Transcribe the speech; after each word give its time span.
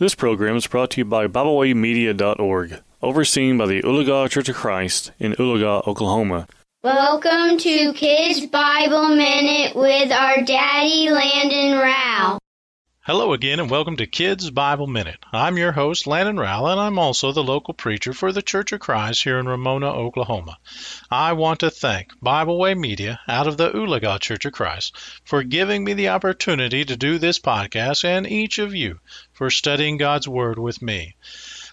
This 0.00 0.14
program 0.14 0.54
is 0.54 0.68
brought 0.68 0.90
to 0.92 1.00
you 1.00 1.04
by 1.04 1.26
BibleWayMedia.org, 1.26 2.82
overseen 3.02 3.58
by 3.58 3.66
the 3.66 3.82
Oologah 3.82 4.30
Church 4.30 4.48
of 4.48 4.54
Christ 4.54 5.10
in 5.18 5.32
Oologah, 5.32 5.88
Oklahoma. 5.88 6.46
Welcome 6.84 7.58
to 7.58 7.92
Kids 7.94 8.46
Bible 8.46 9.08
Minute 9.08 9.74
with 9.74 10.12
our 10.12 10.40
daddy 10.42 11.10
Landon 11.10 11.78
Rowell. 11.78 11.87
Hello 13.08 13.32
again, 13.32 13.58
and 13.58 13.70
welcome 13.70 13.96
to 13.96 14.06
Kids 14.06 14.50
Bible 14.50 14.86
Minute. 14.86 15.16
I'm 15.32 15.56
your 15.56 15.72
host, 15.72 16.06
Landon 16.06 16.36
Rowell, 16.36 16.68
and 16.68 16.78
I'm 16.78 16.98
also 16.98 17.32
the 17.32 17.42
local 17.42 17.72
preacher 17.72 18.12
for 18.12 18.32
the 18.32 18.42
Church 18.42 18.70
of 18.72 18.80
Christ 18.80 19.24
here 19.24 19.38
in 19.38 19.48
Ramona, 19.48 19.90
Oklahoma. 19.90 20.58
I 21.10 21.32
want 21.32 21.60
to 21.60 21.70
thank 21.70 22.10
Bible 22.20 22.58
Way 22.58 22.74
Media 22.74 23.18
out 23.26 23.46
of 23.46 23.56
the 23.56 23.70
Oologah 23.70 24.20
Church 24.20 24.44
of 24.44 24.52
Christ 24.52 24.94
for 25.24 25.42
giving 25.42 25.84
me 25.84 25.94
the 25.94 26.10
opportunity 26.10 26.84
to 26.84 26.98
do 26.98 27.16
this 27.16 27.38
podcast, 27.38 28.04
and 28.04 28.26
each 28.26 28.58
of 28.58 28.74
you 28.74 29.00
for 29.32 29.48
studying 29.48 29.96
God's 29.96 30.28
Word 30.28 30.58
with 30.58 30.82
me. 30.82 31.16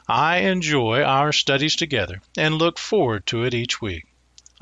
I 0.08 0.38
enjoy 0.38 1.04
our 1.04 1.34
studies 1.34 1.76
together 1.76 2.22
and 2.38 2.56
look 2.56 2.80
forward 2.80 3.26
to 3.26 3.44
it 3.44 3.54
each 3.54 3.82
week. 3.82 4.06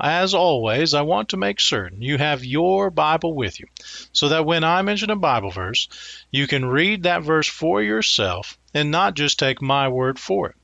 As 0.00 0.34
always, 0.34 0.92
I 0.92 1.02
want 1.02 1.28
to 1.28 1.36
make 1.36 1.60
certain 1.60 2.02
you 2.02 2.18
have 2.18 2.44
your 2.44 2.90
Bible 2.90 3.34
with 3.34 3.60
you 3.60 3.66
so 4.12 4.28
that 4.30 4.44
when 4.44 4.64
I 4.64 4.82
mention 4.82 5.10
a 5.10 5.16
Bible 5.16 5.50
verse, 5.50 5.88
you 6.32 6.48
can 6.48 6.64
read 6.64 7.04
that 7.04 7.22
verse 7.22 7.46
for 7.46 7.80
yourself 7.80 8.58
and 8.74 8.90
not 8.90 9.14
just 9.14 9.38
take 9.38 9.62
my 9.62 9.86
word 9.88 10.18
for 10.18 10.48
it. 10.48 10.56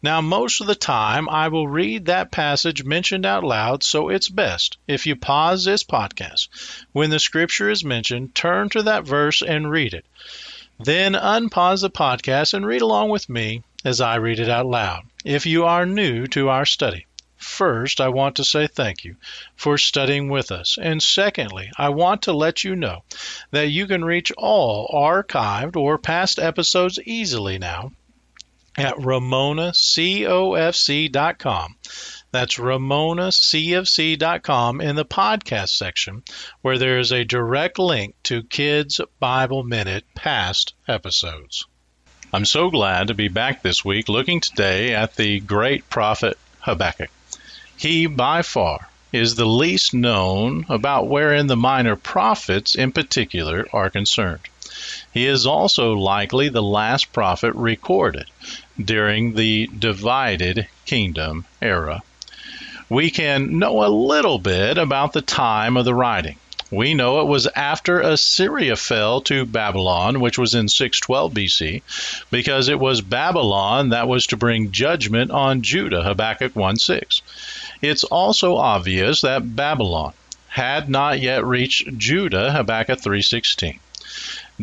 Now, 0.00 0.20
most 0.20 0.60
of 0.60 0.68
the 0.68 0.76
time, 0.76 1.28
I 1.28 1.48
will 1.48 1.66
read 1.66 2.06
that 2.06 2.30
passage 2.30 2.84
mentioned 2.84 3.26
out 3.26 3.42
loud, 3.42 3.82
so 3.82 4.10
it's 4.10 4.28
best 4.28 4.78
if 4.86 5.06
you 5.06 5.16
pause 5.16 5.64
this 5.64 5.82
podcast. 5.82 6.46
When 6.92 7.10
the 7.10 7.18
scripture 7.18 7.68
is 7.68 7.82
mentioned, 7.82 8.36
turn 8.36 8.68
to 8.70 8.84
that 8.84 9.04
verse 9.04 9.42
and 9.42 9.68
read 9.68 9.94
it. 9.94 10.06
Then 10.78 11.14
unpause 11.14 11.80
the 11.80 11.90
podcast 11.90 12.54
and 12.54 12.64
read 12.64 12.82
along 12.82 13.08
with 13.08 13.28
me 13.28 13.64
as 13.84 14.00
I 14.00 14.16
read 14.16 14.38
it 14.38 14.48
out 14.48 14.66
loud. 14.66 15.02
If 15.24 15.46
you 15.46 15.64
are 15.64 15.84
new 15.84 16.28
to 16.28 16.48
our 16.48 16.64
study, 16.64 17.07
First, 17.38 18.00
I 18.00 18.08
want 18.08 18.36
to 18.36 18.44
say 18.44 18.66
thank 18.66 19.04
you 19.04 19.16
for 19.54 19.78
studying 19.78 20.28
with 20.28 20.50
us. 20.50 20.76
And 20.80 21.00
secondly, 21.00 21.70
I 21.78 21.90
want 21.90 22.22
to 22.22 22.32
let 22.32 22.64
you 22.64 22.74
know 22.74 23.04
that 23.52 23.68
you 23.68 23.86
can 23.86 24.04
reach 24.04 24.32
all 24.36 24.90
archived 24.92 25.76
or 25.76 25.98
past 25.98 26.40
episodes 26.40 26.98
easily 27.04 27.58
now 27.58 27.92
at 28.76 28.96
ramonacofc.com. 28.96 31.76
That's 32.30 32.56
ramonacofc.com 32.56 34.80
in 34.80 34.96
the 34.96 35.04
podcast 35.04 35.70
section, 35.70 36.22
where 36.60 36.78
there 36.78 36.98
is 36.98 37.12
a 37.12 37.24
direct 37.24 37.78
link 37.78 38.14
to 38.24 38.42
Kids 38.42 39.00
Bible 39.20 39.62
Minute 39.62 40.04
past 40.14 40.74
episodes. 40.86 41.66
I'm 42.32 42.44
so 42.44 42.70
glad 42.70 43.08
to 43.08 43.14
be 43.14 43.28
back 43.28 43.62
this 43.62 43.84
week 43.84 44.08
looking 44.08 44.40
today 44.40 44.94
at 44.94 45.16
the 45.16 45.40
great 45.40 45.88
prophet 45.88 46.36
Habakkuk. 46.60 47.10
He, 47.78 48.06
by 48.06 48.42
far, 48.42 48.88
is 49.12 49.36
the 49.36 49.46
least 49.46 49.94
known 49.94 50.66
about 50.68 51.06
wherein 51.06 51.46
the 51.46 51.56
minor 51.56 51.94
prophets 51.94 52.74
in 52.74 52.90
particular 52.90 53.68
are 53.72 53.88
concerned. 53.88 54.40
He 55.14 55.26
is 55.26 55.46
also 55.46 55.92
likely 55.92 56.48
the 56.48 56.62
last 56.62 57.12
prophet 57.12 57.54
recorded 57.54 58.26
during 58.84 59.34
the 59.34 59.70
divided 59.78 60.66
kingdom 60.86 61.44
era. 61.62 62.02
We 62.88 63.10
can 63.10 63.60
know 63.60 63.84
a 63.84 63.88
little 63.88 64.40
bit 64.40 64.76
about 64.76 65.12
the 65.12 65.22
time 65.22 65.76
of 65.76 65.84
the 65.84 65.94
writing. 65.94 66.36
We 66.70 66.92
know 66.92 67.20
it 67.20 67.26
was 67.26 67.46
after 67.56 68.00
Assyria 68.00 68.76
fell 68.76 69.22
to 69.22 69.46
Babylon, 69.46 70.20
which 70.20 70.36
was 70.36 70.54
in 70.54 70.68
612 70.68 71.32
BC, 71.32 71.82
because 72.30 72.68
it 72.68 72.78
was 72.78 73.00
Babylon 73.00 73.88
that 73.90 74.06
was 74.06 74.26
to 74.26 74.36
bring 74.36 74.72
judgment 74.72 75.30
on 75.30 75.62
Judah, 75.62 76.02
Habakkuk 76.02 76.54
1 76.54 76.76
6. 76.76 77.22
It's 77.80 78.04
also 78.04 78.56
obvious 78.56 79.20
that 79.20 79.54
Babylon 79.54 80.12
had 80.48 80.88
not 80.88 81.20
yet 81.20 81.44
reached 81.44 81.96
Judah, 81.96 82.50
Habakkuk 82.52 83.00
3:16. 83.00 83.78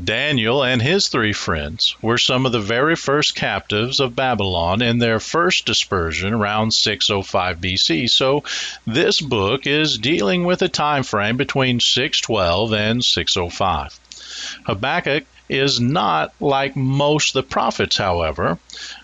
Daniel 0.04 0.62
and 0.62 0.82
his 0.82 1.08
three 1.08 1.32
friends 1.32 1.96
were 2.02 2.18
some 2.18 2.46
of 2.46 2.52
the 2.52 2.60
very 2.60 2.98
first 2.98 3.34
captives 3.34 4.02
of 4.02 4.16
Babylon 4.16 4.82
in 4.82 4.98
their 4.98 5.22
first 5.22 5.66
dispersion 5.66 6.34
around 6.34 6.72
605 6.72 7.62
BC. 7.62 8.10
So 8.10 8.44
this 8.86 9.22
book 9.22 9.66
is 9.66 9.98
dealing 9.98 10.44
with 10.44 10.62
a 10.62 10.68
time 10.68 11.04
frame 11.04 11.38
between 11.38 11.80
612 11.80 12.74
and 12.74 13.06
605. 13.06 13.98
Habakkuk 14.66 15.24
is 15.50 15.80
not 15.80 16.34
like 16.40 16.76
most 16.76 17.34
the 17.34 17.44
prophets, 17.44 17.98
however, 17.98 18.58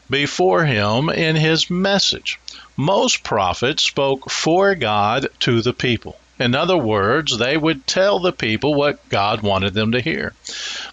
before 0.09 0.65
him 0.65 1.09
in 1.09 1.35
his 1.35 1.69
message. 1.69 2.39
Most 2.75 3.23
prophets 3.23 3.83
spoke 3.83 4.29
for 4.29 4.75
God 4.75 5.27
to 5.41 5.61
the 5.61 5.73
people. 5.73 6.17
In 6.39 6.55
other 6.55 6.77
words, 6.77 7.37
they 7.37 7.55
would 7.55 7.85
tell 7.85 8.19
the 8.19 8.31
people 8.31 8.73
what 8.73 9.07
God 9.09 9.43
wanted 9.43 9.75
them 9.75 9.91
to 9.91 10.01
hear. 10.01 10.33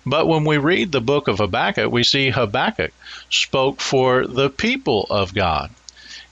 But 0.04 0.28
when 0.28 0.44
we 0.44 0.58
read 0.58 0.92
the 0.92 1.00
book 1.00 1.26
of 1.26 1.38
Habakkuk, 1.38 1.90
we 1.90 2.04
see 2.04 2.28
Habakkuk 2.28 2.92
spoke 3.30 3.80
for 3.80 4.26
the 4.26 4.50
people 4.50 5.06
of 5.08 5.32
God. 5.32 5.70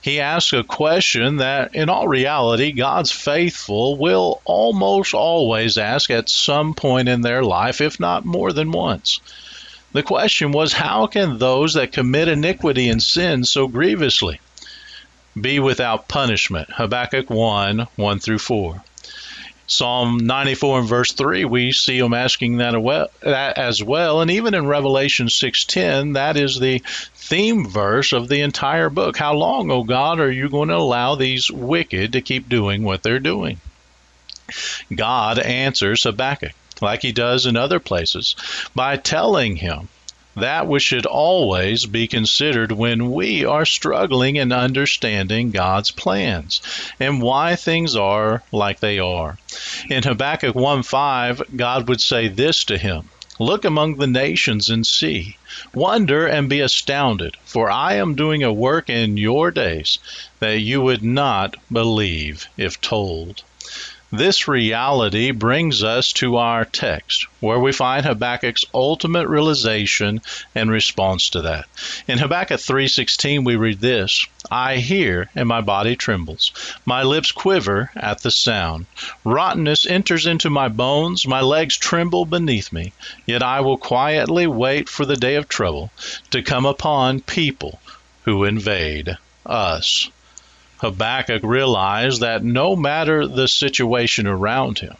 He 0.07 0.21
asks 0.21 0.53
a 0.53 0.63
question 0.63 1.35
that, 1.35 1.75
in 1.75 1.89
all 1.89 2.07
reality, 2.07 2.71
God's 2.71 3.11
faithful 3.11 3.97
will 3.97 4.41
almost 4.45 5.13
always 5.13 5.77
ask 5.77 6.09
at 6.09 6.29
some 6.29 6.75
point 6.75 7.09
in 7.09 7.19
their 7.19 7.43
life, 7.43 7.81
if 7.81 7.99
not 7.99 8.23
more 8.23 8.53
than 8.53 8.71
once. 8.71 9.19
The 9.91 10.03
question 10.03 10.53
was, 10.53 10.71
How 10.71 11.07
can 11.07 11.39
those 11.39 11.73
that 11.73 11.91
commit 11.91 12.29
iniquity 12.29 12.87
and 12.87 13.03
sin 13.03 13.43
so 13.43 13.67
grievously 13.67 14.39
be 15.35 15.59
without 15.59 16.07
punishment? 16.07 16.69
Habakkuk 16.71 17.29
1 17.29 17.87
1 17.97 18.19
through 18.19 18.39
4. 18.39 18.81
Psalm 19.69 20.17
94 20.17 20.79
and 20.79 20.87
verse 20.87 21.11
3, 21.11 21.43
we 21.43 21.73
see 21.73 21.97
him 21.99 22.13
asking 22.13 22.57
that 22.57 22.73
as 23.57 23.83
well. 23.83 24.21
And 24.21 24.31
even 24.31 24.53
in 24.53 24.65
Revelation 24.65 25.27
6.10, 25.27 26.13
that 26.13 26.37
is 26.37 26.57
the 26.57 26.81
theme 27.15 27.67
verse 27.67 28.13
of 28.13 28.29
the 28.29 28.41
entire 28.41 28.89
book. 28.89 29.17
How 29.17 29.33
long, 29.33 29.69
O 29.69 29.83
God, 29.83 30.21
are 30.21 30.31
you 30.31 30.47
going 30.47 30.69
to 30.69 30.77
allow 30.77 31.15
these 31.15 31.51
wicked 31.51 32.13
to 32.13 32.21
keep 32.21 32.47
doing 32.47 32.83
what 32.83 33.03
they're 33.03 33.19
doing? 33.19 33.59
God 34.95 35.37
answers 35.37 36.03
Habakkuk, 36.03 36.53
like 36.79 37.01
he 37.01 37.11
does 37.11 37.45
in 37.45 37.57
other 37.57 37.81
places, 37.81 38.37
by 38.73 38.95
telling 38.95 39.57
him 39.57 39.89
that 40.37 40.67
which 40.67 40.83
should 40.83 41.05
always 41.05 41.85
be 41.85 42.07
considered 42.07 42.71
when 42.71 43.11
we 43.11 43.43
are 43.43 43.65
struggling 43.65 44.35
in 44.35 44.51
understanding 44.51 45.51
God's 45.51 45.91
plans 45.91 46.61
and 46.99 47.21
why 47.21 47.55
things 47.55 47.95
are 47.95 48.43
like 48.51 48.79
they 48.79 48.99
are. 48.99 49.37
In 49.89 50.03
Habakkuk 50.03 50.55
1:5, 50.55 51.57
God 51.57 51.89
would 51.89 52.01
say 52.01 52.27
this 52.27 52.63
to 52.65 52.77
him. 52.77 53.09
Look 53.39 53.65
among 53.65 53.97
the 53.97 54.07
nations 54.07 54.69
and 54.69 54.85
see. 54.85 55.37
Wonder 55.73 56.25
and 56.25 56.49
be 56.49 56.59
astounded, 56.59 57.37
for 57.45 57.69
I 57.69 57.95
am 57.95 58.15
doing 58.15 58.43
a 58.43 58.53
work 58.53 58.89
in 58.89 59.17
your 59.17 59.51
days 59.51 59.99
that 60.39 60.59
you 60.59 60.81
would 60.81 61.03
not 61.03 61.55
believe 61.71 62.47
if 62.57 62.81
told. 62.81 63.43
This 64.11 64.47
reality 64.47 65.31
brings 65.31 65.83
us 65.83 66.13
to 66.13 66.37
our 66.37 66.63
text, 66.63 67.27
where 67.41 67.59
we 67.59 67.73
find 67.73 68.05
Habakkuk's 68.05 68.63
ultimate 68.73 69.27
realization 69.27 70.21
and 70.55 70.71
response 70.71 71.31
to 71.31 71.41
that. 71.41 71.65
In 72.07 72.17
Habakkuk 72.17 72.61
3:16 72.61 73.43
we 73.43 73.57
read 73.57 73.81
this, 73.81 74.25
I 74.49 74.77
hear 74.77 75.29
and 75.35 75.45
my 75.45 75.59
body 75.59 75.97
trembles. 75.97 76.53
My 76.85 77.03
lips 77.03 77.33
quiver 77.33 77.91
at 77.97 78.21
the 78.21 78.31
sound. 78.31 78.85
Rottenness 79.25 79.85
enters 79.85 80.25
into 80.25 80.49
my 80.49 80.69
bones, 80.69 81.27
my 81.27 81.41
legs 81.41 81.75
tremble 81.75 82.23
beneath 82.23 82.71
me. 82.71 82.93
Yet 83.25 83.43
I 83.43 83.59
will 83.59 83.77
quietly 83.77 84.47
wait 84.47 84.87
for 84.87 85.05
the 85.05 85.17
day 85.17 85.35
of 85.35 85.49
trouble 85.49 85.91
to 86.31 86.41
come 86.41 86.65
upon 86.65 87.19
people 87.19 87.81
who 88.23 88.45
invade 88.45 89.17
us. 89.45 90.09
Habakkuk 90.79 91.41
realized 91.43 92.21
that 92.21 92.43
no 92.43 92.75
matter 92.75 93.27
the 93.27 93.47
situation 93.47 94.27
around 94.27 94.77
him, 94.77 94.95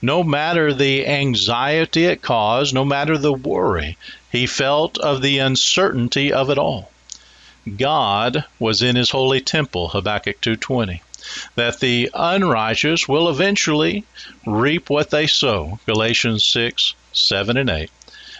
no 0.00 0.22
matter 0.22 0.72
the 0.72 1.04
anxiety 1.04 2.04
it 2.04 2.22
caused, 2.22 2.72
no 2.72 2.84
matter 2.84 3.18
the 3.18 3.32
worry 3.32 3.96
he 4.30 4.46
felt 4.46 4.98
of 4.98 5.22
the 5.22 5.38
uncertainty 5.38 6.32
of 6.32 6.48
it 6.48 6.58
all, 6.58 6.92
God 7.76 8.44
was 8.60 8.82
in 8.82 8.94
his 8.94 9.10
holy 9.10 9.40
temple, 9.40 9.88
Habakkuk 9.88 10.40
2:20. 10.40 11.00
That 11.56 11.80
the 11.80 12.08
unrighteous 12.14 13.08
will 13.08 13.28
eventually 13.28 14.04
reap 14.46 14.88
what 14.88 15.10
they 15.10 15.26
sow, 15.26 15.80
Galatians 15.86 16.46
6, 16.46 16.94
7 17.12 17.56
and 17.56 17.68
8 17.68 17.90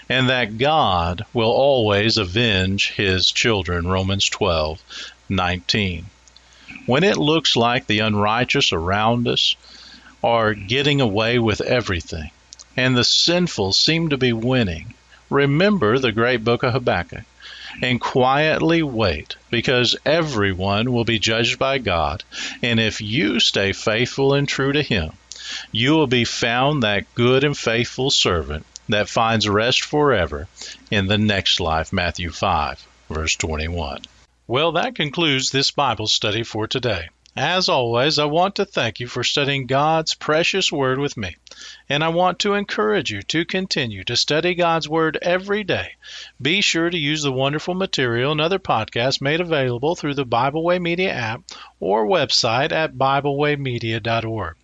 and 0.08 0.30
that 0.30 0.56
God 0.56 1.24
will 1.32 1.50
always 1.50 2.16
avenge 2.16 2.90
his 2.90 3.26
children, 3.26 3.88
Romans 3.88 4.28
12, 4.28 4.80
19 5.28 6.06
when 6.86 7.04
it 7.04 7.16
looks 7.16 7.56
like 7.56 7.86
the 7.86 7.98
unrighteous 8.00 8.72
around 8.72 9.28
us 9.28 9.56
are 10.22 10.54
getting 10.54 11.00
away 11.00 11.38
with 11.38 11.60
everything 11.60 12.30
and 12.76 12.96
the 12.96 13.04
sinful 13.04 13.72
seem 13.72 14.08
to 14.10 14.16
be 14.16 14.32
winning, 14.32 14.94
remember 15.30 15.98
the 15.98 16.12
great 16.12 16.44
book 16.44 16.62
of 16.62 16.72
Habakkuk 16.72 17.24
and 17.82 18.00
quietly 18.00 18.82
wait 18.82 19.36
because 19.50 19.96
everyone 20.04 20.92
will 20.92 21.04
be 21.04 21.18
judged 21.18 21.58
by 21.58 21.78
God. 21.78 22.22
And 22.62 22.80
if 22.80 23.00
you 23.00 23.40
stay 23.40 23.72
faithful 23.72 24.34
and 24.34 24.48
true 24.48 24.72
to 24.72 24.82
Him, 24.82 25.12
you 25.72 25.92
will 25.92 26.06
be 26.06 26.24
found 26.24 26.82
that 26.82 27.14
good 27.14 27.44
and 27.44 27.56
faithful 27.56 28.10
servant 28.10 28.66
that 28.88 29.08
finds 29.08 29.48
rest 29.48 29.82
forever 29.82 30.48
in 30.90 31.06
the 31.06 31.18
next 31.18 31.60
life. 31.60 31.92
Matthew 31.92 32.30
5, 32.30 32.86
verse 33.10 33.34
21. 33.36 34.02
Well, 34.48 34.72
that 34.72 34.94
concludes 34.94 35.50
this 35.50 35.72
Bible 35.72 36.06
study 36.06 36.44
for 36.44 36.69
today. 36.69 37.08
As 37.37 37.69
always, 37.69 38.19
I 38.19 38.26
want 38.26 38.54
to 38.54 38.64
thank 38.64 39.00
you 39.00 39.08
for 39.08 39.25
studying 39.25 39.66
God's 39.66 40.14
precious 40.14 40.70
Word 40.70 40.98
with 40.98 41.16
me. 41.16 41.37
And 41.88 42.04
I 42.04 42.08
want 42.08 42.38
to 42.38 42.54
encourage 42.54 43.10
you 43.10 43.22
to 43.22 43.44
continue 43.44 44.04
to 44.04 44.16
study 44.16 44.54
God's 44.54 44.88
Word 44.88 45.19
every 45.20 45.64
day. 45.64 45.96
Be 46.40 46.60
sure 46.60 46.88
to 46.88 46.96
use 46.96 47.25
the 47.25 47.32
wonderful 47.32 47.75
material 47.75 48.32
and 48.32 48.40
other 48.40 48.60
podcasts 48.60 49.20
made 49.20 49.40
available 49.40 49.96
through 49.96 50.14
the 50.14 50.25
Bible 50.25 50.62
Way 50.62 50.78
Media 50.78 51.12
app 51.12 51.42
or 51.81 52.06
website 52.06 52.72
at 52.72 52.94
BibleWayMedia.org. 52.94 54.54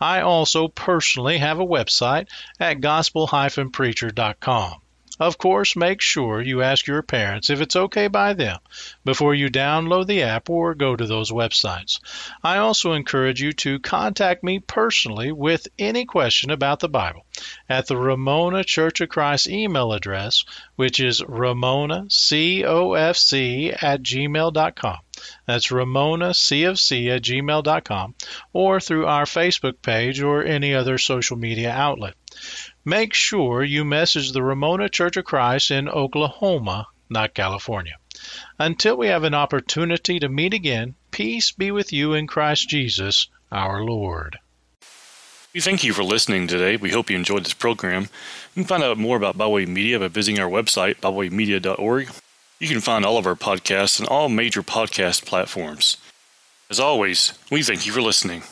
I 0.00 0.22
also 0.22 0.66
personally 0.66 1.38
have 1.38 1.60
a 1.60 1.66
website 1.66 2.26
at 2.58 2.80
gospel-preacher.com. 2.80 4.80
Of 5.18 5.38
course, 5.38 5.76
make 5.76 6.02
sure 6.02 6.42
you 6.42 6.60
ask 6.62 6.86
your 6.86 7.02
parents 7.02 7.48
if 7.48 7.62
it's 7.62 7.74
okay 7.76 8.08
by 8.08 8.34
them 8.34 8.58
before 9.04 9.34
you 9.34 9.48
download 9.48 10.06
the 10.06 10.22
app 10.22 10.50
or 10.50 10.74
go 10.74 10.94
to 10.94 11.06
those 11.06 11.30
websites. 11.30 12.00
I 12.42 12.58
also 12.58 12.92
encourage 12.92 13.40
you 13.40 13.52
to 13.52 13.78
contact 13.78 14.44
me 14.44 14.58
personally 14.58 15.32
with 15.32 15.68
any 15.78 16.04
question 16.04 16.50
about 16.50 16.80
the 16.80 16.88
Bible 16.90 17.24
at 17.68 17.86
the 17.86 17.96
Ramona 17.96 18.62
Church 18.62 19.00
of 19.00 19.08
Christ 19.08 19.48
email 19.48 19.92
address, 19.92 20.44
which 20.74 21.00
is 21.00 21.22
ramonacofc 21.22 22.02
at 23.82 24.02
gmail.com. 24.02 24.98
That's 25.46 25.68
ramonacofc 25.68 27.16
at 27.16 27.22
gmail.com 27.22 28.14
or 28.52 28.80
through 28.80 29.06
our 29.06 29.24
Facebook 29.24 29.80
page 29.80 30.20
or 30.20 30.44
any 30.44 30.74
other 30.74 30.98
social 30.98 31.38
media 31.38 31.70
outlet 31.70 32.14
make 32.86 33.12
sure 33.12 33.62
you 33.64 33.84
message 33.84 34.32
the 34.32 34.42
Ramona 34.42 34.88
Church 34.88 35.18
of 35.18 35.26
Christ 35.26 35.70
in 35.70 35.88
Oklahoma, 35.88 36.86
not 37.10 37.34
California. 37.34 37.96
Until 38.58 38.96
we 38.96 39.08
have 39.08 39.24
an 39.24 39.34
opportunity 39.34 40.18
to 40.20 40.28
meet 40.28 40.54
again, 40.54 40.94
peace 41.10 41.50
be 41.50 41.70
with 41.70 41.92
you 41.92 42.14
in 42.14 42.26
Christ 42.26 42.68
Jesus, 42.68 43.28
our 43.52 43.82
Lord. 43.82 44.38
We 45.52 45.60
thank 45.60 45.84
you 45.84 45.92
for 45.92 46.04
listening 46.04 46.46
today. 46.46 46.76
We 46.76 46.90
hope 46.90 47.10
you 47.10 47.16
enjoyed 47.16 47.44
this 47.44 47.54
program. 47.54 48.02
You 48.54 48.62
can 48.62 48.64
find 48.64 48.82
out 48.84 48.98
more 48.98 49.16
about 49.16 49.36
Bible 49.36 49.54
Way 49.54 49.66
Media 49.66 49.98
by 49.98 50.08
visiting 50.08 50.40
our 50.40 50.48
website, 50.48 50.96
biblewaymedia.org. 50.96 52.10
You 52.60 52.68
can 52.68 52.80
find 52.80 53.04
all 53.04 53.18
of 53.18 53.26
our 53.26 53.34
podcasts 53.34 54.00
on 54.00 54.06
all 54.06 54.28
major 54.28 54.62
podcast 54.62 55.24
platforms. 55.26 55.96
As 56.70 56.78
always, 56.78 57.32
we 57.50 57.62
thank 57.62 57.86
you 57.86 57.92
for 57.92 58.02
listening. 58.02 58.42